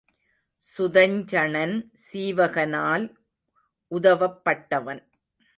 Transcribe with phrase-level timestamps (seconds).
[0.67, 3.05] சுதஞ்சணன் சீவகனால்
[3.91, 5.03] உதவப்பட்டவன்.